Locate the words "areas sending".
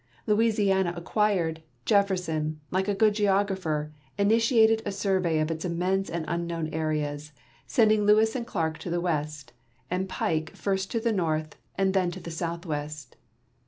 6.69-8.03